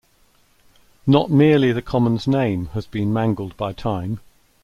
[1.05, 4.19] Not merely the common's name has been mangled by time.